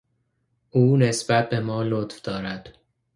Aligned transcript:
او 0.71 0.97
نسبت 0.97 1.49
بما 1.49 1.83
لطف 1.83 2.21
دارد. 2.21 2.73